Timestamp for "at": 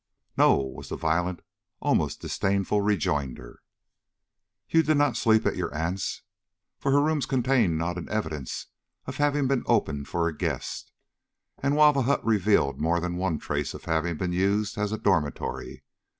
5.45-5.55